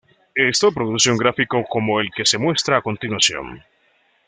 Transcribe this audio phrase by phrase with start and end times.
[0.49, 3.61] Esto produce un gráfico como el que se muestra a continuación.